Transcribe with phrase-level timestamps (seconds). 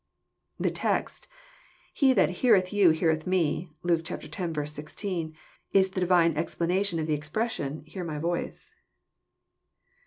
[0.59, 1.27] The text,"
[1.93, 4.71] He that heareth you heareth Me," (Luke x.
[4.71, 5.35] 16,)
[5.73, 8.71] is the Divine explanation of the expression," hear my voice."